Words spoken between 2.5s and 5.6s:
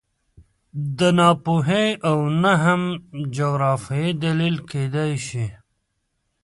هم جغرافیه دلیل کېدای شي